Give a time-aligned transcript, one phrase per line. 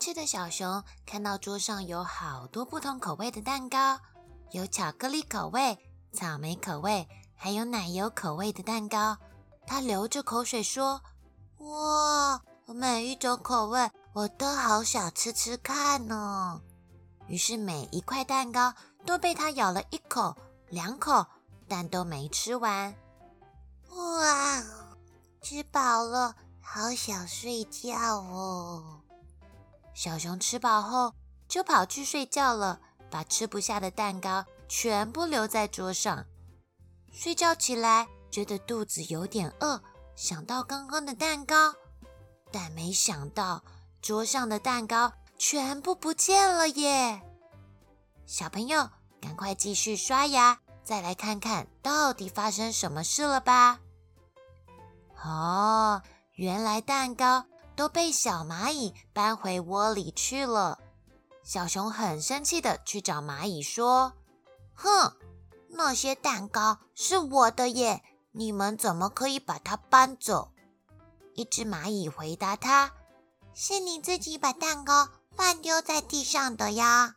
[0.00, 4.00] 吃的小熊看到桌上有好多不同口味的蛋糕，
[4.50, 5.78] 有巧克力口味、
[6.10, 9.14] 草莓口味，还有奶油口味的蛋糕。
[9.66, 11.02] 它流着口水说
[11.60, 16.58] ：“哇，每一种口味我都好想吃吃看呢。”
[17.28, 18.72] 于是每一块蛋糕
[19.04, 20.34] 都被它咬了一口、
[20.70, 21.26] 两口，
[21.68, 22.94] 但都没吃完。
[23.90, 24.62] 哇，
[25.42, 28.99] 吃饱了，好想睡觉哦。
[29.94, 31.14] 小熊吃饱后
[31.48, 36.24] 就跑去睡觉了，把吃不下的蛋糕全部留在桌上。
[37.12, 39.82] 睡觉起来，觉得肚子有点饿，
[40.14, 41.74] 想到刚刚的蛋糕，
[42.52, 43.62] 但没想到
[44.00, 47.20] 桌上的蛋糕全部不见了耶！
[48.26, 48.88] 小朋友，
[49.20, 53.80] 赶快继续刷牙，再来看看到底发生什么事了吧？
[55.24, 56.00] 哦，
[56.36, 57.44] 原来蛋糕。
[57.80, 60.78] 都被小蚂蚁搬回窝里去了。
[61.42, 64.12] 小熊很生气的去找蚂蚁说
[64.76, 65.16] ：“哼，
[65.70, 70.52] 那些蛋糕是我的耶，你们怎么可以把它搬走？”
[71.32, 72.92] 一只蚂蚁回答他
[73.56, 77.16] ：“是你自己把蛋糕乱丢在地上的呀。”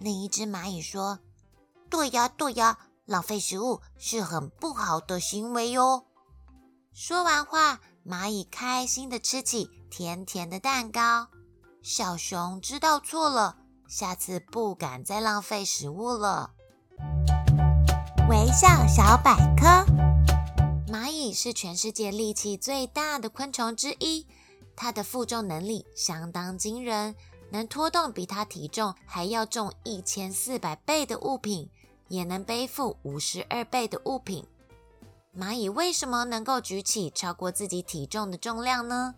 [0.00, 1.18] 另一只蚂蚁说
[1.90, 6.06] ：“对呀，对呀，浪费食物是很不好的行为哟。”
[6.94, 7.78] 说完话。
[8.04, 11.28] 蚂蚁开心的吃起甜甜的蛋糕，
[11.82, 16.50] 小熊知道错了，下次不敢再浪费食物了。
[18.28, 19.86] 微笑小百科：
[20.92, 24.26] 蚂蚁是全世界力气最大的昆虫之一，
[24.74, 27.14] 它的负重能力相当惊人，
[27.50, 31.70] 能拖动比它体重还要重一千四百倍的物品，
[32.08, 34.44] 也能背负五十二倍的物品。
[35.34, 39.14] 蚂蚁为什么能够举起超过自己体重的重量呢？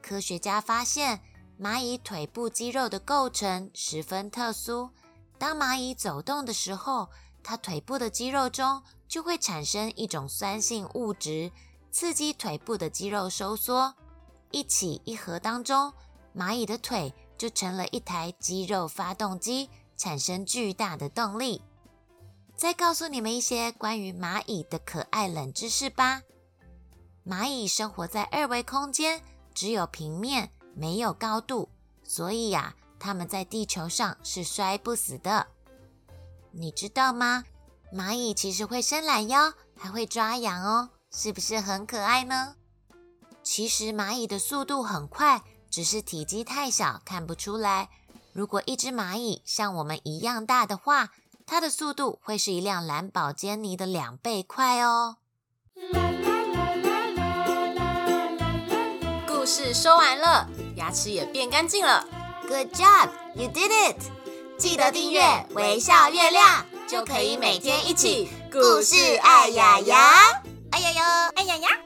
[0.00, 1.20] 科学家发现，
[1.60, 4.90] 蚂蚁腿部肌肉的构成十分特殊。
[5.38, 7.08] 当蚂蚁走动的时候，
[7.42, 11.50] 它腿部的肌肉中就会产生一种酸性物质，
[11.90, 13.92] 刺激腿部的肌肉收缩。
[14.52, 15.92] 一起一合当中，
[16.32, 21.62] 蚂蚁的腿就成了一台肌肉发动机，产生巨大的动力。
[22.66, 26.22] 再告诉你们一些关于蚂蚁的可爱冷知识吧。
[27.24, 29.22] 蚂蚁生活在二维空间，
[29.54, 31.68] 只有平面，没有高度，
[32.02, 35.46] 所以呀，它们在地球上是摔不死的。
[36.50, 37.44] 你知道吗？
[37.94, 42.56] 蚂蚁其实会伸懒腰，还会抓痒哦，是不是很可爱呢？
[43.44, 45.40] 其实蚂蚁的速度很快，
[45.70, 47.88] 只是体积太小，看不出来。
[48.32, 51.12] 如果一只蚂蚁像我们一样大的话，
[51.46, 55.18] 它的速度会是一辆蓝宝坚尼的两倍快哦。
[59.28, 62.04] 故事说完了，牙齿也变干净了。
[62.48, 63.96] Good job, you did it！
[64.58, 70.42] 记得订阅微笑月亮，就可以每天一起故事爱牙牙，
[70.72, 71.85] 爱牙牙，爱牙牙。